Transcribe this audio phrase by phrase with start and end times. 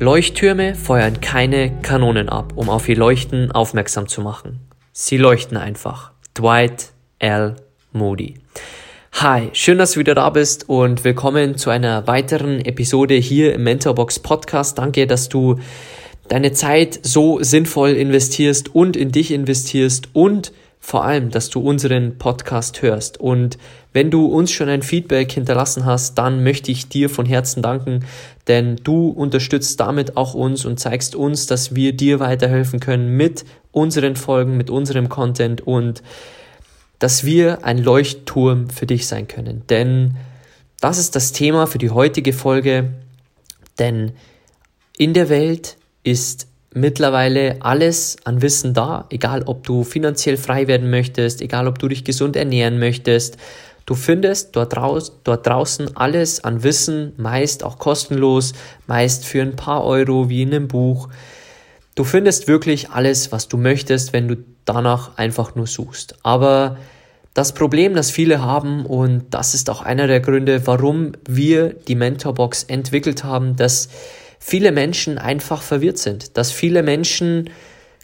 [0.00, 4.60] Leuchttürme feuern keine Kanonen ab, um auf ihr Leuchten aufmerksam zu machen.
[4.92, 6.12] Sie leuchten einfach.
[6.38, 7.56] Dwight L.
[7.90, 8.34] Moody.
[9.14, 13.64] Hi, schön, dass du wieder da bist und willkommen zu einer weiteren Episode hier im
[13.64, 14.78] Mentorbox Podcast.
[14.78, 15.58] Danke, dass du
[16.28, 22.18] deine Zeit so sinnvoll investierst und in dich investierst und vor allem, dass du unseren
[22.18, 23.18] Podcast hörst.
[23.18, 23.58] Und
[23.92, 28.04] wenn du uns schon ein Feedback hinterlassen hast, dann möchte ich dir von Herzen danken,
[28.46, 33.44] denn du unterstützt damit auch uns und zeigst uns, dass wir dir weiterhelfen können mit
[33.72, 36.02] unseren Folgen, mit unserem Content und
[36.98, 39.62] dass wir ein Leuchtturm für dich sein können.
[39.68, 40.16] Denn
[40.80, 42.90] das ist das Thema für die heutige Folge,
[43.78, 44.12] denn
[44.96, 46.48] in der Welt ist
[46.80, 51.88] mittlerweile alles an Wissen da, egal ob du finanziell frei werden möchtest, egal ob du
[51.88, 53.36] dich gesund ernähren möchtest.
[53.86, 58.52] Du findest dort, draus, dort draußen alles an Wissen, meist auch kostenlos,
[58.86, 61.08] meist für ein paar Euro wie in einem Buch.
[61.94, 66.16] Du findest wirklich alles, was du möchtest, wenn du danach einfach nur suchst.
[66.22, 66.76] Aber
[67.34, 71.94] das Problem, das viele haben, und das ist auch einer der Gründe, warum wir die
[71.94, 73.88] Mentorbox entwickelt haben, dass
[74.38, 77.50] viele Menschen einfach verwirrt sind, dass viele Menschen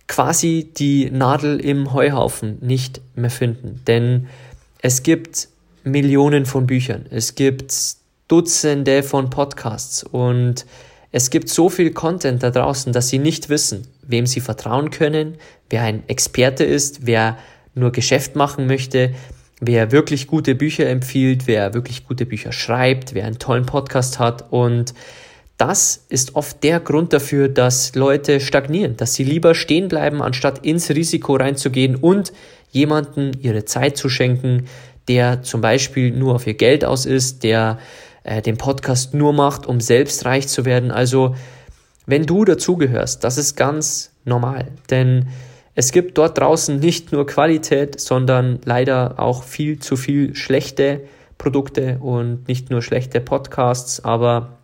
[0.07, 3.81] quasi die Nadel im Heuhaufen nicht mehr finden.
[3.87, 4.29] Denn
[4.83, 5.49] es gibt
[5.83, 7.73] Millionen von Büchern, es gibt
[8.29, 10.03] Dutzende von Podcasts.
[10.03, 10.67] Und
[11.13, 15.37] es gibt so viel Content da draußen, dass sie nicht wissen, wem sie vertrauen können,
[15.71, 17.39] wer ein Experte ist, wer
[17.75, 19.15] nur Geschäft machen möchte,
[19.61, 24.51] wer wirklich gute Bücher empfiehlt, wer wirklich gute Bücher schreibt, wer einen tollen Podcast hat.
[24.51, 24.95] Und
[25.69, 30.67] das ist oft der Grund dafür, dass Leute stagnieren, dass sie lieber stehen bleiben, anstatt
[30.67, 32.35] ins Risiko reinzugehen und
[32.71, 34.67] jemanden ihre Zeit zu schenken,
[35.09, 37.79] der zum Beispiel nur auf ihr Geld aus ist, der
[38.25, 40.91] äh, den Podcast nur macht, um selbst reich zu werden.
[40.91, 41.35] Also,
[42.05, 45.29] wenn du dazugehörst, das ist ganz normal, denn
[45.75, 51.01] es gibt dort draußen nicht nur Qualität, sondern leider auch viel zu viel schlechte
[51.39, 54.59] Produkte und nicht nur schlechte Podcasts, aber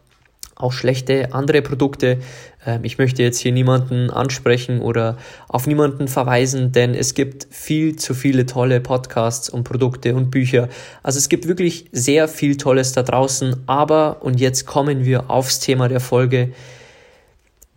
[0.63, 2.19] auch schlechte andere Produkte.
[2.67, 5.17] Ähm, ich möchte jetzt hier niemanden ansprechen oder
[5.49, 10.69] auf niemanden verweisen, denn es gibt viel zu viele tolle Podcasts und Produkte und Bücher.
[11.03, 13.57] Also es gibt wirklich sehr viel Tolles da draußen.
[13.67, 16.53] Aber, und jetzt kommen wir aufs Thema der Folge,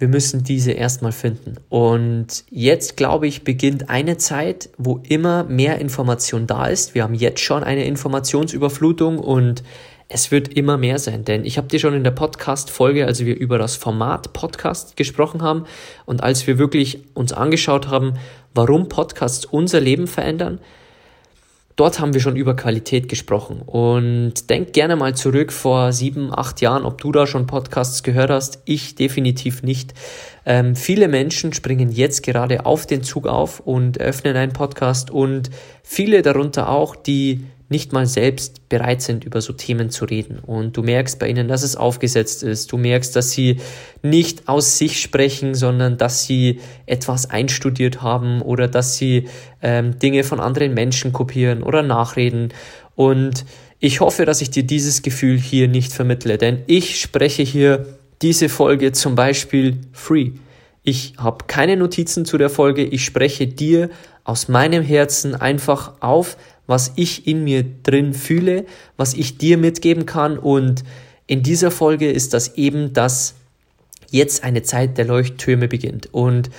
[0.04, 1.56] wir müssen diese erstmal finden.
[1.70, 6.94] Und jetzt, glaube ich, beginnt eine Zeit, wo immer mehr Information da ist.
[6.94, 9.64] Wir haben jetzt schon eine Informationsüberflutung und
[10.10, 13.36] es wird immer mehr sein, denn ich habe dir schon in der Podcast-Folge, als wir
[13.36, 15.66] über das Format Podcast gesprochen haben
[16.06, 18.14] und als wir wirklich uns angeschaut haben,
[18.54, 20.60] warum Podcasts unser Leben verändern,
[21.76, 23.62] dort haben wir schon über Qualität gesprochen.
[23.66, 28.30] Und denk gerne mal zurück vor sieben, acht Jahren, ob du da schon Podcasts gehört
[28.30, 28.62] hast.
[28.66, 29.94] Ich definitiv nicht.
[30.46, 35.50] Ähm, viele Menschen springen jetzt gerade auf den Zug auf und öffnen einen Podcast und
[35.82, 40.38] viele darunter auch, die nicht mal selbst bereit sind, über so Themen zu reden.
[40.40, 42.72] Und du merkst bei ihnen, dass es aufgesetzt ist.
[42.72, 43.58] Du merkst, dass sie
[44.04, 49.28] nicht aus sich sprechen, sondern dass sie etwas einstudiert haben oder dass sie
[49.64, 52.54] ähm, Dinge von anderen Menschen kopieren oder nachreden.
[52.96, 53.44] Und
[53.80, 58.50] ich hoffe, dass ich dir dieses Gefühl hier nicht vermittle, denn ich spreche hier diese
[58.50, 60.34] Folge zum Beispiel free.
[60.84, 63.90] Ich habe keine Notizen zu der Folge, ich spreche dir
[64.24, 66.38] aus meinem Herzen einfach auf,
[66.68, 68.66] was ich in mir drin fühle,
[68.98, 70.38] was ich dir mitgeben kann.
[70.38, 70.84] Und
[71.28, 73.36] in dieser Folge ist das eben, dass
[74.10, 76.14] jetzt eine Zeit der Leuchttürme beginnt.
[76.14, 76.50] Und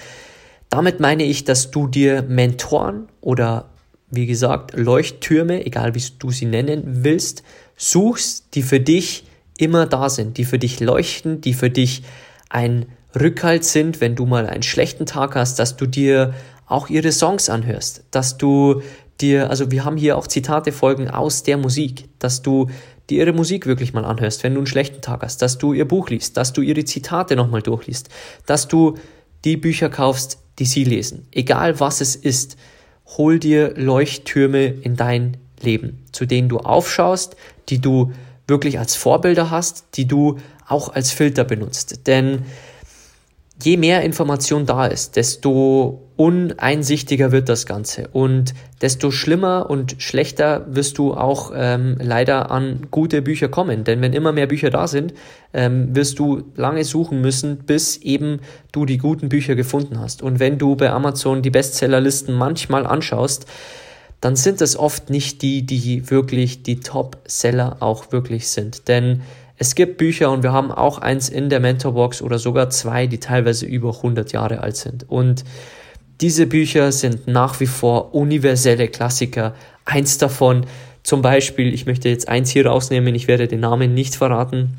[0.68, 3.70] damit meine ich, dass du dir Mentoren oder
[4.10, 7.42] wie gesagt Leuchttürme, egal wie du sie nennen willst,
[7.76, 9.24] suchst, die für dich
[9.58, 12.02] immer da sind, die für dich leuchten, die für dich
[12.48, 12.86] ein
[13.18, 16.34] Rückhalt sind, wenn du mal einen schlechten Tag hast, dass du dir
[16.66, 18.82] auch ihre Songs anhörst, dass du
[19.20, 22.68] dir, also wir haben hier auch Zitate folgen aus der Musik, dass du
[23.10, 25.86] dir ihre Musik wirklich mal anhörst, wenn du einen schlechten Tag hast, dass du ihr
[25.86, 28.08] Buch liest, dass du ihre Zitate nochmal durchliest,
[28.46, 28.94] dass du
[29.44, 31.26] die Bücher kaufst, die sie lesen.
[31.32, 32.56] Egal was es ist,
[33.18, 37.36] hol dir Leuchttürme in dein Leben, zu denen du aufschaust,
[37.68, 38.12] die du
[38.46, 42.06] wirklich als Vorbilder hast, die du auch als Filter benutzt.
[42.06, 42.44] Denn
[43.64, 50.64] je mehr Information da ist, desto uneinsichtiger wird das Ganze und desto schlimmer und schlechter
[50.68, 53.82] wirst du auch ähm, leider an gute Bücher kommen.
[53.82, 55.14] Denn wenn immer mehr Bücher da sind,
[55.52, 58.40] ähm, wirst du lange suchen müssen, bis eben
[58.70, 60.22] du die guten Bücher gefunden hast.
[60.22, 63.46] Und wenn du bei Amazon die Bestsellerlisten manchmal anschaust,
[64.20, 68.88] dann sind es oft nicht die, die wirklich die Top-Seller auch wirklich sind.
[68.88, 69.22] Denn
[69.56, 73.20] es gibt Bücher und wir haben auch eins in der Mentorbox oder sogar zwei, die
[73.20, 75.08] teilweise über 100 Jahre alt sind.
[75.08, 75.44] Und
[76.20, 79.54] diese Bücher sind nach wie vor universelle Klassiker.
[79.84, 80.66] Eins davon,
[81.02, 84.76] zum Beispiel, ich möchte jetzt eins hier rausnehmen, ich werde den Namen nicht verraten.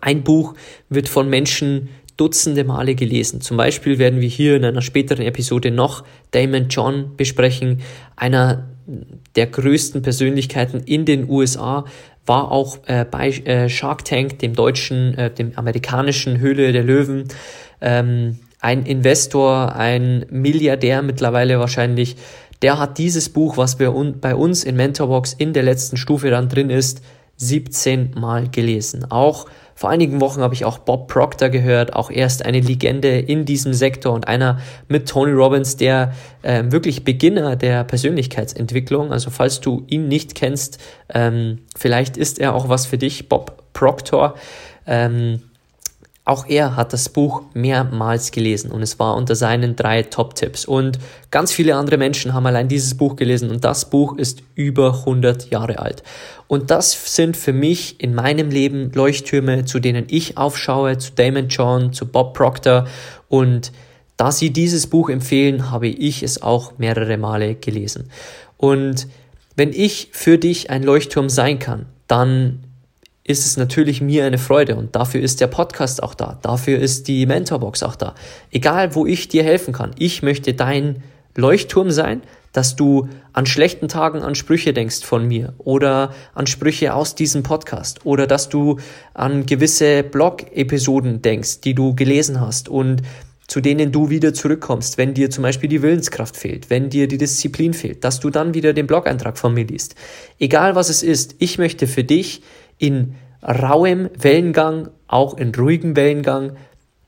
[0.00, 0.54] Ein Buch
[0.88, 3.40] wird von Menschen Dutzende Male gelesen.
[3.40, 7.80] Zum Beispiel werden wir hier in einer späteren Episode noch Damon John besprechen,
[8.16, 8.68] einer
[9.36, 11.84] der größten Persönlichkeiten in den USA,
[12.28, 17.28] war auch äh, bei äh, Shark Tank, dem deutschen, äh, dem amerikanischen Höhle der Löwen,
[17.80, 22.16] ähm, ein Investor, ein Milliardär mittlerweile wahrscheinlich.
[22.62, 26.30] Der hat dieses Buch, was wir un bei uns in Mentorbox in der letzten Stufe
[26.30, 27.02] dann drin ist,
[27.36, 29.10] 17 Mal gelesen.
[29.10, 29.46] Auch
[29.78, 33.72] vor einigen Wochen habe ich auch Bob Proctor gehört, auch erst eine Legende in diesem
[33.72, 34.58] Sektor und einer
[34.88, 39.12] mit Tony Robbins, der äh, wirklich Beginner der Persönlichkeitsentwicklung.
[39.12, 40.80] Also falls du ihn nicht kennst,
[41.14, 44.34] ähm, vielleicht ist er auch was für dich, Bob Proctor.
[44.84, 45.42] Ähm,
[46.28, 50.66] auch er hat das Buch mehrmals gelesen und es war unter seinen drei Top-Tipps.
[50.66, 50.98] Und
[51.30, 55.50] ganz viele andere Menschen haben allein dieses Buch gelesen und das Buch ist über 100
[55.50, 56.02] Jahre alt.
[56.46, 61.48] Und das sind für mich in meinem Leben Leuchttürme, zu denen ich aufschaue, zu Damon
[61.48, 62.86] John, zu Bob Proctor.
[63.28, 63.72] Und
[64.18, 68.10] da sie dieses Buch empfehlen, habe ich es auch mehrere Male gelesen.
[68.58, 69.08] Und
[69.56, 72.67] wenn ich für dich ein Leuchtturm sein kann, dann
[73.28, 77.08] ist es natürlich mir eine Freude und dafür ist der Podcast auch da, dafür ist
[77.08, 78.14] die Mentorbox auch da.
[78.50, 81.02] Egal, wo ich dir helfen kann, ich möchte dein
[81.36, 82.22] Leuchtturm sein,
[82.54, 87.42] dass du an schlechten Tagen an Sprüche denkst von mir oder an Sprüche aus diesem
[87.42, 88.78] Podcast oder dass du
[89.12, 93.02] an gewisse Blog-Episoden denkst, die du gelesen hast und
[93.46, 97.18] zu denen du wieder zurückkommst, wenn dir zum Beispiel die Willenskraft fehlt, wenn dir die
[97.18, 99.94] Disziplin fehlt, dass du dann wieder den Blog-Eintrag von mir liest.
[100.38, 102.42] Egal was es ist, ich möchte für dich
[102.78, 106.56] in rauem Wellengang, auch in ruhigem Wellengang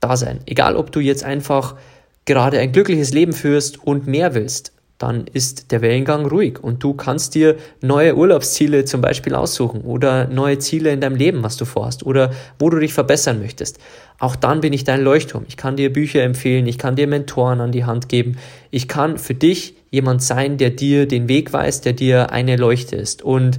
[0.01, 0.41] da sein.
[0.47, 1.77] Egal, ob du jetzt einfach
[2.25, 6.93] gerade ein glückliches Leben führst und mehr willst, dann ist der Wellengang ruhig und du
[6.93, 11.65] kannst dir neue Urlaubsziele zum Beispiel aussuchen oder neue Ziele in deinem Leben, was du
[11.65, 13.79] vorhast oder wo du dich verbessern möchtest.
[14.19, 15.47] Auch dann bin ich dein Leuchtturm.
[15.49, 18.37] Ich kann dir Bücher empfehlen, ich kann dir Mentoren an die Hand geben.
[18.71, 22.97] Ich kann für dich jemand sein, der dir den Weg weist, der dir eine Leuchte
[22.97, 23.23] ist.
[23.23, 23.59] Und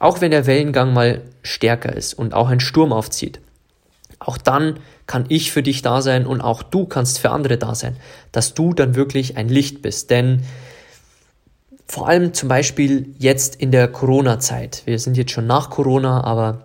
[0.00, 3.40] auch wenn der Wellengang mal stärker ist und auch ein Sturm aufzieht,
[4.18, 7.74] auch dann kann ich für dich da sein und auch du kannst für andere da
[7.74, 7.96] sein,
[8.32, 10.10] dass du dann wirklich ein Licht bist.
[10.10, 10.42] Denn
[11.86, 16.64] vor allem zum Beispiel jetzt in der Corona-Zeit, wir sind jetzt schon nach Corona, aber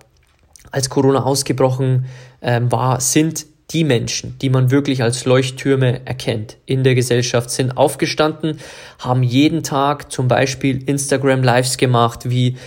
[0.71, 2.05] als Corona ausgebrochen
[2.41, 7.75] ähm, war, sind die Menschen, die man wirklich als Leuchttürme erkennt in der Gesellschaft, sind
[7.75, 8.59] aufgestanden,
[8.99, 12.57] haben jeden Tag zum Beispiel Instagram Lives gemacht, wie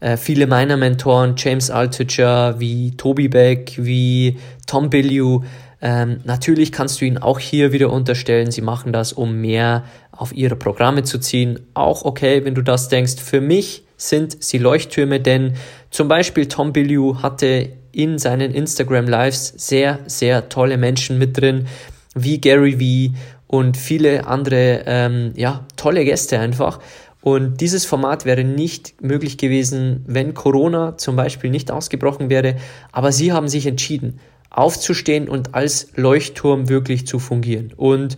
[0.00, 5.42] äh, viele meiner Mentoren, James Altucher, wie Toby Beck, wie Tom Billiou,
[5.82, 10.34] ähm, natürlich kannst du ihnen auch hier wieder unterstellen, sie machen das, um mehr auf
[10.34, 11.60] ihre Programme zu ziehen.
[11.74, 13.16] Auch okay, wenn du das denkst.
[13.16, 15.54] Für mich sind sie Leuchttürme, denn
[15.90, 21.66] zum Beispiel Tom Billiou hatte in seinen Instagram Lives sehr, sehr tolle Menschen mit drin,
[22.14, 23.12] wie Gary Vee
[23.46, 26.80] und viele andere, ähm, ja, tolle Gäste einfach.
[27.26, 32.54] Und dieses Format wäre nicht möglich gewesen, wenn Corona zum Beispiel nicht ausgebrochen wäre.
[32.92, 37.72] Aber sie haben sich entschieden, aufzustehen und als Leuchtturm wirklich zu fungieren.
[37.76, 38.16] Und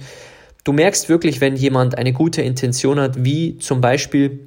[0.65, 4.41] du merkst wirklich, wenn jemand eine gute Intention hat, wie zum Beispiel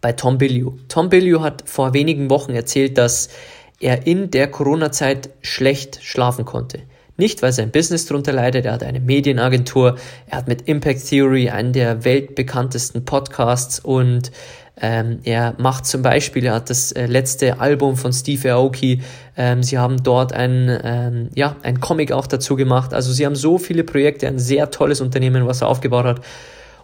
[0.00, 0.78] bei Tom Billiou.
[0.88, 3.28] Tom Billiou hat vor wenigen Wochen erzählt, dass
[3.80, 6.80] er in der Corona-Zeit schlecht schlafen konnte.
[7.16, 11.48] Nicht, weil sein Business darunter leidet, er hat eine Medienagentur, er hat mit Impact Theory
[11.48, 14.32] einen der weltbekanntesten Podcasts und
[14.80, 19.02] ähm, er macht zum Beispiel, er hat das äh, letzte Album von Steve Aoki,
[19.36, 22.92] ähm, sie haben dort ein, ähm, ja, ein Comic auch dazu gemacht.
[22.92, 26.20] Also sie haben so viele Projekte, ein sehr tolles Unternehmen, was er aufgebaut hat.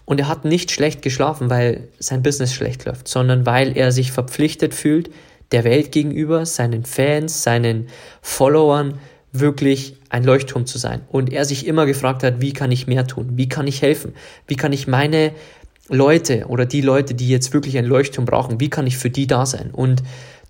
[0.04, 4.12] Und er hat nicht schlecht geschlafen, weil sein Business schlecht läuft, sondern weil er sich
[4.12, 5.10] verpflichtet fühlt,
[5.50, 7.88] der Welt gegenüber, seinen Fans, seinen
[8.22, 8.94] Followern,
[9.32, 11.00] wirklich ein Leuchtturm zu sein.
[11.08, 13.30] Und er sich immer gefragt hat, wie kann ich mehr tun?
[13.34, 14.12] Wie kann ich helfen?
[14.46, 15.32] Wie kann ich meine
[15.88, 19.26] Leute oder die Leute, die jetzt wirklich ein Leuchtturm brauchen, wie kann ich für die
[19.26, 19.70] da sein?
[19.72, 20.02] Und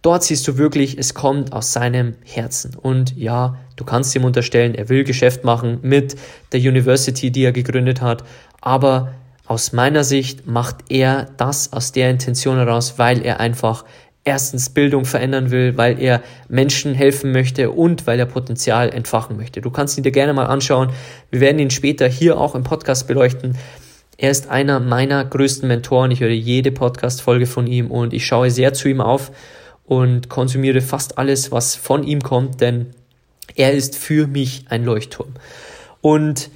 [0.03, 2.75] Dort siehst du wirklich, es kommt aus seinem Herzen.
[2.75, 6.17] Und ja, du kannst ihm unterstellen, er will Geschäft machen mit
[6.53, 8.25] der University, die er gegründet hat,
[8.63, 9.13] aber
[9.47, 13.85] aus meiner Sicht macht er das aus der Intention heraus, weil er einfach
[14.31, 19.61] erstens Bildung verändern will, weil er Menschen helfen möchte und weil er Potenzial entfachen möchte.
[19.61, 20.91] Du kannst ihn dir gerne mal anschauen.
[21.33, 23.59] Wir werden ihn später hier auch im Podcast beleuchten.
[24.19, 26.13] Er ist einer meiner größten Mentoren.
[26.13, 29.33] Ich höre jede Podcast-Folge von ihm und ich schaue sehr zu ihm auf
[29.85, 32.87] und konsumiere fast alles, was von ihm kommt, denn
[33.57, 35.35] er ist für mich ein Leuchtturm.
[36.01, 36.51] Und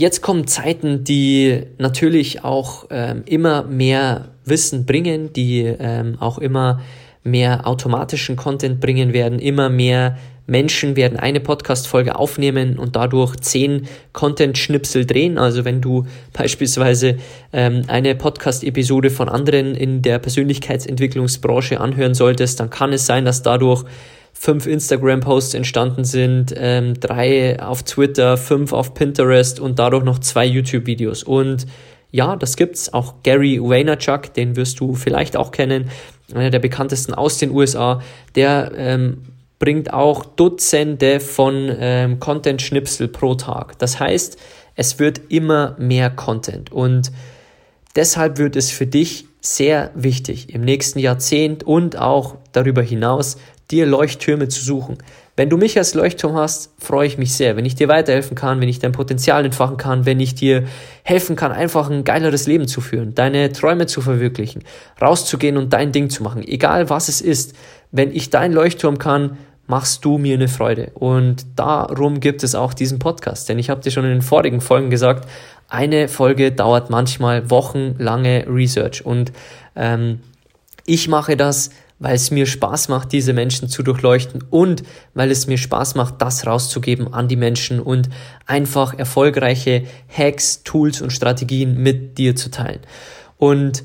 [0.00, 6.80] Jetzt kommen Zeiten, die natürlich auch ähm, immer mehr Wissen bringen, die ähm, auch immer
[7.22, 10.16] mehr automatischen Content bringen werden, immer mehr
[10.50, 15.38] Menschen werden eine Podcast-Folge aufnehmen und dadurch zehn Content-Schnipsel drehen.
[15.38, 17.18] Also wenn du beispielsweise
[17.52, 23.42] ähm, eine Podcast-Episode von anderen in der Persönlichkeitsentwicklungsbranche anhören solltest, dann kann es sein, dass
[23.42, 23.84] dadurch
[24.32, 30.46] fünf Instagram-Posts entstanden sind, ähm, drei auf Twitter, fünf auf Pinterest und dadurch noch zwei
[30.46, 31.22] YouTube-Videos.
[31.22, 31.66] Und
[32.10, 32.92] ja, das gibt's.
[32.92, 35.90] Auch Gary Vaynerchuk, den wirst du vielleicht auch kennen,
[36.34, 38.02] einer der bekanntesten aus den USA,
[38.34, 39.24] der ähm,
[39.58, 43.78] bringt auch Dutzende von ähm, Content-Schnipsel pro Tag.
[43.78, 44.38] Das heißt,
[44.74, 47.12] es wird immer mehr Content und
[47.94, 53.36] deshalb wird es für dich sehr wichtig, im nächsten Jahrzehnt und auch darüber hinaus
[53.70, 54.98] dir Leuchttürme zu suchen.
[55.40, 57.56] Wenn du mich als Leuchtturm hast, freue ich mich sehr.
[57.56, 60.64] Wenn ich dir weiterhelfen kann, wenn ich dein Potenzial entfachen kann, wenn ich dir
[61.02, 64.64] helfen kann, einfach ein geileres Leben zu führen, deine Träume zu verwirklichen,
[65.00, 67.54] rauszugehen und dein Ding zu machen, egal was es ist,
[67.90, 70.90] wenn ich dein Leuchtturm kann, machst du mir eine Freude.
[70.92, 73.48] Und darum gibt es auch diesen Podcast.
[73.48, 75.26] Denn ich habe dir schon in den vorigen Folgen gesagt,
[75.70, 79.06] eine Folge dauert manchmal wochenlange Research.
[79.06, 79.32] Und
[79.74, 80.20] ähm,
[80.84, 81.70] ich mache das
[82.00, 84.82] weil es mir Spaß macht, diese Menschen zu durchleuchten und
[85.14, 88.08] weil es mir Spaß macht, das rauszugeben an die Menschen und
[88.46, 92.80] einfach erfolgreiche Hacks, Tools und Strategien mit dir zu teilen.
[93.36, 93.84] Und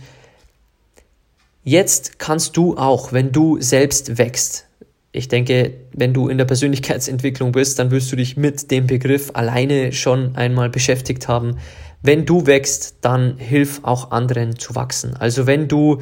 [1.64, 4.66] jetzt kannst du auch, wenn du selbst wächst,
[5.12, 9.32] ich denke, wenn du in der Persönlichkeitsentwicklung bist, dann wirst du dich mit dem Begriff
[9.34, 11.58] alleine schon einmal beschäftigt haben.
[12.02, 15.16] Wenn du wächst, dann hilf auch anderen zu wachsen.
[15.16, 16.00] Also wenn du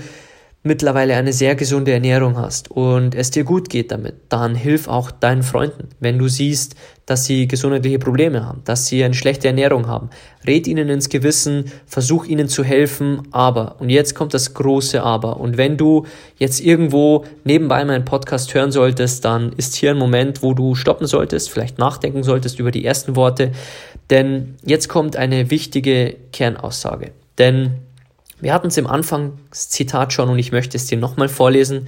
[0.63, 5.11] mittlerweile eine sehr gesunde Ernährung hast und es dir gut geht damit, dann hilf auch
[5.11, 5.89] deinen Freunden.
[5.99, 10.09] Wenn du siehst, dass sie gesundheitliche Probleme haben, dass sie eine schlechte Ernährung haben,
[10.47, 15.41] red ihnen ins Gewissen, versuch ihnen zu helfen, aber, und jetzt kommt das große Aber,
[15.41, 16.05] und wenn du
[16.37, 21.07] jetzt irgendwo nebenbei meinen Podcast hören solltest, dann ist hier ein Moment, wo du stoppen
[21.07, 23.51] solltest, vielleicht nachdenken solltest über die ersten Worte,
[24.09, 27.11] denn jetzt kommt eine wichtige Kernaussage.
[27.37, 27.79] Denn
[28.43, 31.87] wir hatten es im Anfangszitat schon und ich möchte es dir nochmal vorlesen.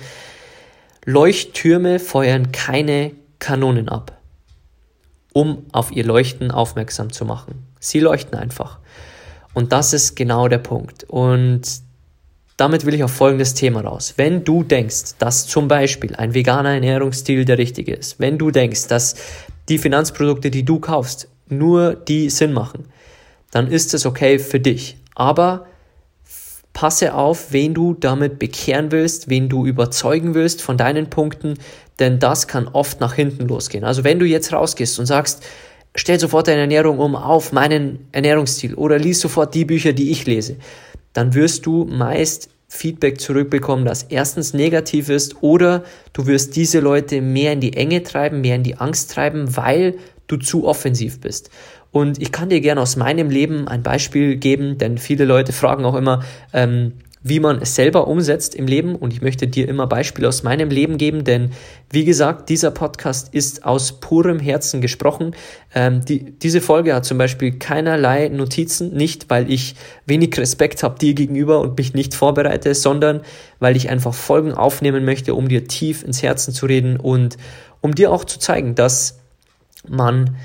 [1.06, 4.20] Leuchttürme feuern keine Kanonen ab,
[5.34, 7.68] um auf ihr Leuchten aufmerksam zu machen.
[7.80, 8.80] Sie leuchten einfach.
[9.54, 11.04] Und das ist genau der Punkt.
[11.04, 11.62] Und
[12.58, 14.14] damit will ich auf folgendes Thema raus.
[14.16, 18.88] Wenn du denkst, dass zum Beispiel ein veganer Ernährungsstil der richtige ist, wenn du denkst,
[18.88, 19.16] dass
[19.68, 22.86] die Finanzprodukte, die du kaufst, nur die Sinn machen,
[23.52, 24.98] dann ist es okay für dich.
[25.16, 25.68] Aber
[26.76, 31.56] Passe auf, wen du damit bekehren willst, wen du überzeugen willst von deinen Punkten,
[32.00, 33.86] denn das kann oft nach hinten losgehen.
[33.86, 35.42] Also wenn du jetzt rausgehst und sagst,
[35.96, 40.26] stell sofort deine Ernährung um auf meinen Ernährungsstil oder lies sofort die Bücher, die ich
[40.26, 40.58] lese,
[41.14, 47.22] dann wirst du meist Feedback zurückbekommen, das erstens negativ ist oder du wirst diese Leute
[47.22, 49.96] mehr in die Enge treiben, mehr in die Angst treiben, weil
[50.28, 51.50] du zu offensiv bist.
[51.96, 55.86] Und ich kann dir gerne aus meinem Leben ein Beispiel geben, denn viele Leute fragen
[55.86, 56.92] auch immer, ähm,
[57.24, 58.98] wie man es selber umsetzt im Leben.
[58.98, 61.52] Und ich möchte dir immer Beispiele aus meinem Leben geben, denn
[61.90, 65.38] wie gesagt, dieser Podcast ist aus purem Herzen gesprochen.
[65.74, 69.76] Ähm, die, diese Folge hat zum Beispiel keinerlei Notizen, nicht weil ich
[70.06, 73.22] wenig Respekt habe dir gegenüber und mich nicht vorbereite, sondern
[73.60, 77.38] weil ich einfach Folgen aufnehmen möchte, um dir tief ins Herzen zu reden und
[77.80, 79.22] um dir auch zu zeigen, dass
[79.88, 80.36] man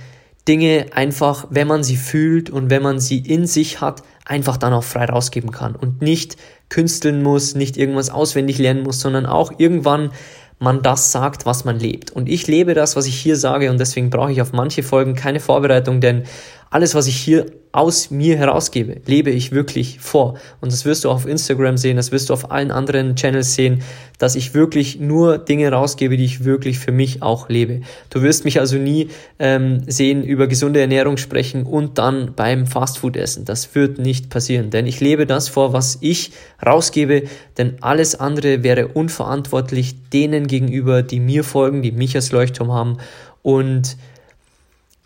[0.50, 4.73] Dinge einfach, wenn man sie fühlt und wenn man sie in sich hat, einfach dann
[4.73, 6.37] auch frei rausgeben kann und nicht
[6.69, 10.11] künsteln muss, nicht irgendwas auswendig lernen muss, sondern auch irgendwann
[10.59, 12.11] man das sagt, was man lebt.
[12.11, 15.14] Und ich lebe das, was ich hier sage und deswegen brauche ich auf manche Folgen
[15.14, 16.25] keine Vorbereitung, denn
[16.70, 20.34] alles, was ich hier aus mir herausgebe, lebe ich wirklich vor.
[20.60, 23.82] Und das wirst du auf Instagram sehen, das wirst du auf allen anderen Channels sehen,
[24.18, 27.80] dass ich wirklich nur Dinge rausgebe, die ich wirklich für mich auch lebe.
[28.10, 29.08] Du wirst mich also nie
[29.38, 33.44] ähm, sehen, über gesunde Ernährung sprechen und dann beim Fastfood essen.
[33.44, 36.32] Das wird nicht passieren, denn ich lebe das vor, was ich
[36.64, 37.24] rausgebe,
[37.56, 42.98] denn alles andere wäre unverantwortlich denen gegenüber, die mir folgen, die mich als Leuchtturm haben
[43.42, 43.96] und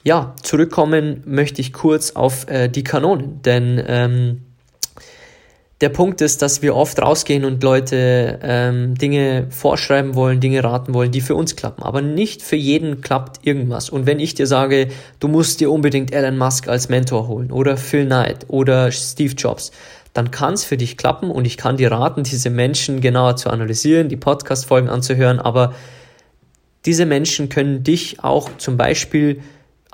[0.05, 4.43] ja, zurückkommen möchte ich kurz auf äh, die Kanonen, denn ähm,
[5.81, 10.95] der Punkt ist, dass wir oft rausgehen und Leute ähm, Dinge vorschreiben wollen, Dinge raten
[10.95, 11.83] wollen, die für uns klappen.
[11.83, 13.91] Aber nicht für jeden klappt irgendwas.
[13.91, 14.89] Und wenn ich dir sage,
[15.21, 19.73] du musst dir unbedingt Elon Musk als Mentor holen oder Phil Knight oder Steve Jobs,
[20.13, 23.51] dann kann es für dich klappen und ich kann dir raten, diese Menschen genauer zu
[23.51, 25.41] analysieren, die Podcast-Folgen anzuhören.
[25.41, 25.75] Aber
[26.87, 29.43] diese Menschen können dich auch zum Beispiel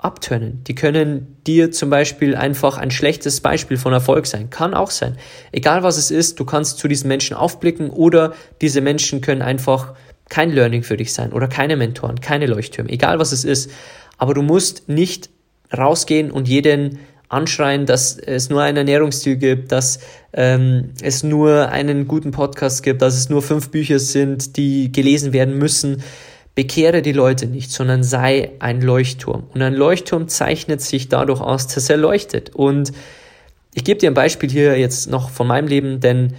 [0.01, 0.63] abtönen.
[0.65, 4.49] Die können dir zum Beispiel einfach ein schlechtes Beispiel von Erfolg sein.
[4.49, 5.15] Kann auch sein.
[5.51, 9.93] Egal was es ist, du kannst zu diesen Menschen aufblicken oder diese Menschen können einfach
[10.27, 12.89] kein Learning für dich sein oder keine Mentoren, keine Leuchttürme.
[12.89, 13.71] Egal was es ist.
[14.17, 15.29] Aber du musst nicht
[15.75, 19.99] rausgehen und jeden anschreien, dass es nur einen Ernährungsstil gibt, dass
[20.33, 25.31] ähm, es nur einen guten Podcast gibt, dass es nur fünf Bücher sind, die gelesen
[25.31, 26.03] werden müssen
[26.55, 29.43] Bekehre die Leute nicht, sondern sei ein Leuchtturm.
[29.53, 32.53] Und ein Leuchtturm zeichnet sich dadurch aus, dass er leuchtet.
[32.53, 32.91] Und
[33.73, 36.33] ich gebe dir ein Beispiel hier jetzt noch von meinem Leben, denn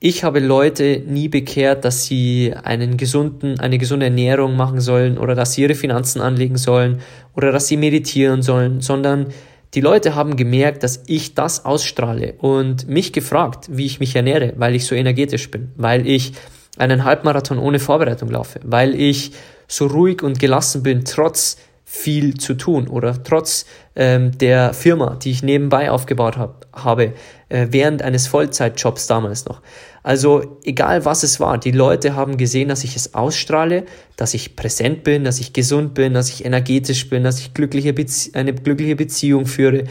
[0.00, 5.34] ich habe Leute nie bekehrt, dass sie einen gesunden, eine gesunde Ernährung machen sollen oder
[5.34, 7.00] dass sie ihre Finanzen anlegen sollen
[7.34, 9.26] oder dass sie meditieren sollen, sondern
[9.74, 14.54] die Leute haben gemerkt, dass ich das ausstrahle und mich gefragt, wie ich mich ernähre,
[14.56, 16.32] weil ich so energetisch bin, weil ich
[16.78, 19.32] einen Halbmarathon ohne Vorbereitung laufe, weil ich
[19.66, 21.58] so ruhig und gelassen bin, trotz
[21.90, 23.64] viel zu tun oder trotz
[23.96, 27.14] ähm, der Firma, die ich nebenbei aufgebaut hab, habe,
[27.48, 29.62] äh, während eines Vollzeitjobs damals noch.
[30.02, 33.84] Also egal was es war, die Leute haben gesehen, dass ich es ausstrahle,
[34.16, 37.94] dass ich präsent bin, dass ich gesund bin, dass ich energetisch bin, dass ich glückliche
[38.34, 39.84] eine glückliche Beziehung führe.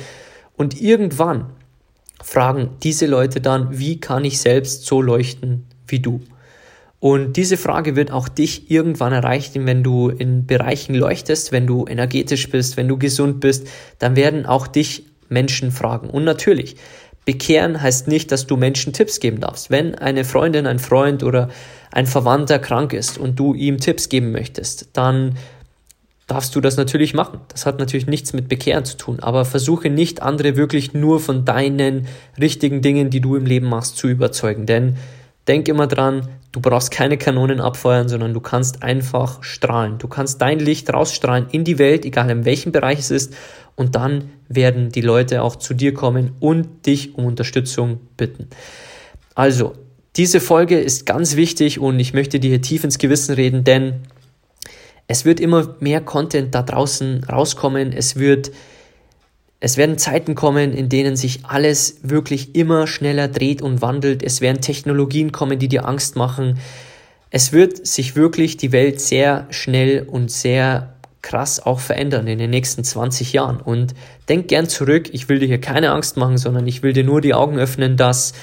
[0.55, 1.47] Und irgendwann
[2.23, 6.21] fragen diese Leute dann, wie kann ich selbst so leuchten wie du?
[6.99, 11.85] Und diese Frage wird auch dich irgendwann erreichen, wenn du in Bereichen leuchtest, wenn du
[11.87, 13.67] energetisch bist, wenn du gesund bist,
[13.99, 16.09] dann werden auch dich Menschen fragen.
[16.09, 16.75] Und natürlich,
[17.25, 19.69] bekehren heißt nicht, dass du Menschen Tipps geben darfst.
[19.69, 21.49] Wenn eine Freundin, ein Freund oder
[21.91, 25.37] ein Verwandter krank ist und du ihm Tipps geben möchtest, dann
[26.25, 27.39] darfst du das natürlich machen.
[27.49, 31.45] Das hat natürlich nichts mit Bekehren zu tun, aber versuche nicht andere wirklich nur von
[31.45, 32.07] deinen
[32.39, 34.65] richtigen Dingen, die du im Leben machst, zu überzeugen.
[34.65, 34.95] Denn
[35.47, 39.99] denk immer dran, Du brauchst keine Kanonen abfeuern, sondern du kannst einfach strahlen.
[39.99, 43.35] Du kannst dein Licht rausstrahlen in die Welt, egal in welchem Bereich es ist.
[43.75, 48.47] Und dann werden die Leute auch zu dir kommen und dich um Unterstützung bitten.
[49.35, 49.73] Also,
[50.15, 54.01] diese Folge ist ganz wichtig und ich möchte dir hier tief ins Gewissen reden, denn
[55.05, 57.93] es wird immer mehr Content da draußen rauskommen.
[57.93, 58.51] Es wird
[59.59, 64.21] es werden Zeiten kommen, in denen sich alles wirklich immer schneller dreht und wandelt.
[64.21, 66.59] Es werden Technologien kommen, die dir Angst machen.
[67.31, 70.93] Es wird sich wirklich die Welt sehr schnell und sehr
[71.23, 73.59] krass auch verändern in den nächsten 20 Jahren.
[73.59, 73.95] Und
[74.29, 77.21] denk gern zurück, ich will dir hier keine Angst machen, sondern ich will dir nur
[77.21, 78.33] die Augen öffnen, dass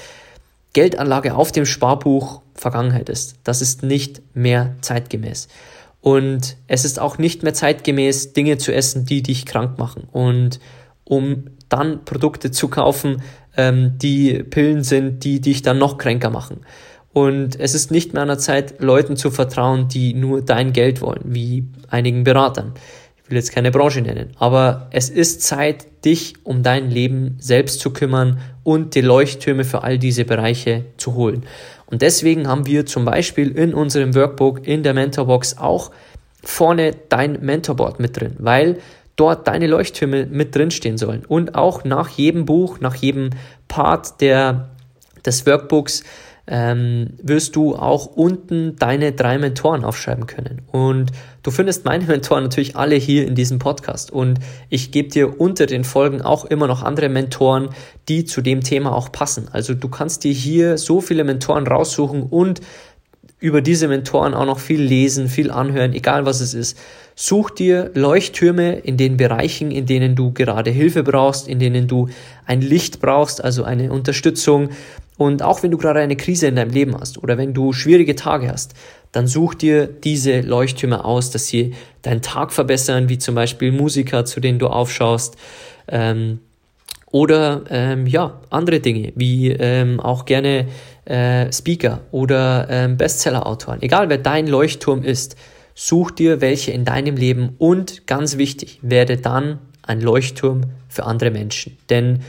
[0.72, 3.36] Geldanlage auf dem Sparbuch Vergangenheit ist.
[3.44, 5.48] Das ist nicht mehr zeitgemäß.
[6.00, 10.08] Und es ist auch nicht mehr zeitgemäß, Dinge zu essen, die dich krank machen.
[10.12, 10.60] Und
[11.04, 13.22] um dann Produkte zu kaufen,
[13.56, 16.60] ähm, die Pillen sind, die dich dann noch kränker machen.
[17.12, 21.00] Und es ist nicht mehr an der Zeit, Leuten zu vertrauen, die nur dein Geld
[21.00, 22.74] wollen, wie einigen Beratern.
[23.22, 27.80] Ich will jetzt keine Branche nennen, aber es ist Zeit, dich um dein Leben selbst
[27.80, 31.44] zu kümmern und die Leuchttürme für all diese Bereiche zu holen.
[31.86, 35.90] Und deswegen haben wir zum Beispiel in unserem Workbook in der Mentorbox auch
[36.42, 38.78] vorne dein Mentorboard mit drin, weil
[39.16, 41.24] dort deine Leuchttürme mit drinstehen sollen.
[41.26, 43.30] Und auch nach jedem Buch, nach jedem
[43.68, 44.70] Part der,
[45.24, 46.02] des Workbooks
[46.46, 50.60] ähm, wirst du auch unten deine drei Mentoren aufschreiben können.
[50.70, 51.10] Und
[51.42, 54.10] du findest meine Mentoren natürlich alle hier in diesem Podcast.
[54.10, 57.70] Und ich gebe dir unter den Folgen auch immer noch andere Mentoren,
[58.08, 59.48] die zu dem Thema auch passen.
[59.52, 62.60] Also du kannst dir hier so viele Mentoren raussuchen und
[63.40, 66.78] über diese Mentoren auch noch viel lesen, viel anhören, egal was es ist.
[67.14, 72.08] Such dir Leuchttürme in den Bereichen, in denen du gerade Hilfe brauchst, in denen du
[72.46, 74.70] ein Licht brauchst, also eine Unterstützung.
[75.16, 78.16] Und auch wenn du gerade eine Krise in deinem Leben hast oder wenn du schwierige
[78.16, 78.74] Tage hast,
[79.12, 84.24] dann such dir diese Leuchttürme aus, dass sie deinen Tag verbessern, wie zum Beispiel Musiker,
[84.24, 85.36] zu denen du aufschaust.
[85.86, 86.40] Ähm,
[87.12, 90.66] oder ähm, ja, andere Dinge, wie ähm, auch gerne
[91.04, 93.82] äh, Speaker oder ähm, Bestseller-Autoren.
[93.82, 95.36] Egal wer dein Leuchtturm ist,
[95.74, 101.30] such dir welche in deinem Leben und ganz wichtig, werde dann ein Leuchtturm für andere
[101.30, 101.76] Menschen.
[101.90, 102.20] Denn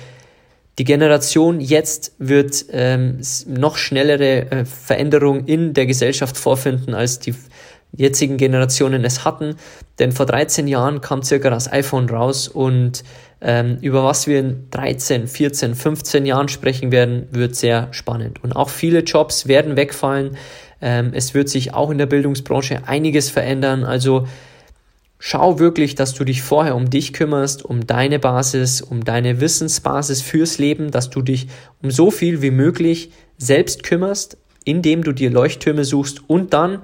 [0.78, 7.34] die Generation jetzt wird ähm, noch schnellere äh, Veränderungen in der Gesellschaft vorfinden, als die
[7.98, 9.56] jetzigen Generationen es hatten.
[10.00, 13.04] Denn vor 13 Jahren kam circa das iPhone raus und
[13.42, 18.44] ähm, über was wir in 13, 14, 15 Jahren sprechen werden, wird sehr spannend.
[18.44, 20.38] Und auch viele Jobs werden wegfallen.
[20.82, 23.84] Ähm, es wird sich auch in der Bildungsbranche einiges verändern.
[23.84, 24.28] Also
[25.20, 30.22] schau wirklich, dass du dich vorher um dich kümmerst, um deine Basis, um deine Wissensbasis
[30.22, 31.48] fürs Leben, dass du dich
[31.82, 36.82] um so viel wie möglich selbst kümmerst, indem du dir Leuchttürme suchst und dann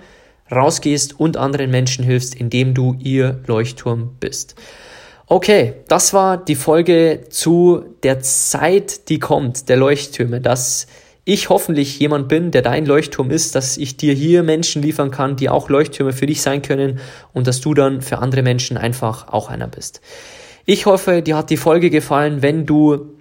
[0.51, 4.55] rausgehst und anderen Menschen hilfst, indem du ihr Leuchtturm bist.
[5.27, 10.87] Okay, das war die Folge zu der Zeit, die kommt, der Leuchttürme, dass
[11.23, 15.35] ich hoffentlich jemand bin, der dein Leuchtturm ist, dass ich dir hier Menschen liefern kann,
[15.35, 16.99] die auch Leuchttürme für dich sein können
[17.31, 20.01] und dass du dann für andere Menschen einfach auch einer bist.
[20.65, 23.13] Ich hoffe, dir hat die Folge gefallen, wenn du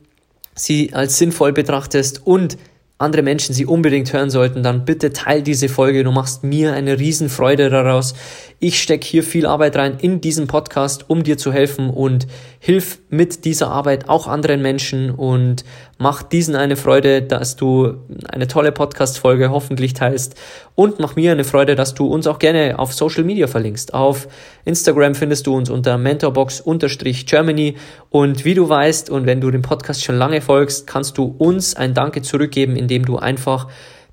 [0.55, 2.59] sie als sinnvoll betrachtest und
[3.01, 6.05] andere Menschen sie unbedingt hören sollten, dann bitte teil diese Folge.
[6.05, 8.15] Du machst mir eine Riesenfreude daraus.
[8.63, 12.27] Ich stecke hier viel Arbeit rein in diesen Podcast, um dir zu helfen und
[12.59, 15.65] hilf mit dieser Arbeit auch anderen Menschen und
[15.97, 17.95] mach diesen eine Freude, dass du
[18.29, 20.35] eine tolle Podcast-Folge hoffentlich teilst
[20.75, 23.95] und mach mir eine Freude, dass du uns auch gerne auf Social Media verlinkst.
[23.95, 24.29] Auf
[24.67, 27.77] Instagram findest du uns unter mentorbox-germany
[28.11, 31.77] und wie du weißt und wenn du dem Podcast schon lange folgst, kannst du uns
[31.77, 33.69] ein Danke zurückgeben, indem du einfach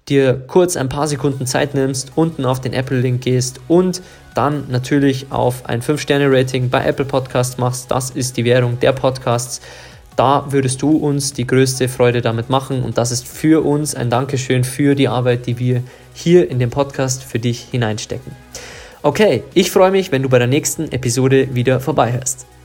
[0.09, 4.01] dir kurz ein paar Sekunden Zeit nimmst, unten auf den Apple-Link gehst und
[4.33, 7.91] dann natürlich auf ein 5-Sterne-Rating bei Apple Podcasts machst.
[7.91, 9.61] Das ist die Währung der Podcasts.
[10.15, 14.09] Da würdest du uns die größte Freude damit machen und das ist für uns ein
[14.09, 18.31] Dankeschön für die Arbeit, die wir hier in den Podcast für dich hineinstecken.
[19.03, 22.56] Okay, ich freue mich, wenn du bei der nächsten Episode wieder vorbeihörst.